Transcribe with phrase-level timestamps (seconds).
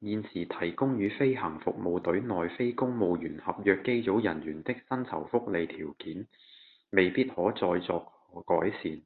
[0.00, 6.26] 現時提供予飛行服務隊內非公務員合約機組人員的薪酬福利條件，
[6.90, 8.12] 未必可再作
[8.44, 9.00] 改善